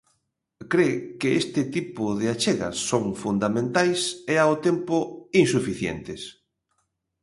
Cre 0.71 0.89
que 1.19 1.29
este 1.41 1.61
tipo 1.75 2.03
de 2.19 2.25
achegas 2.33 2.75
son 2.89 3.03
fundamentais 3.23 3.99
e 4.33 4.35
ao 4.39 4.53
tempo 4.67 4.95
insuficientes. 5.43 6.21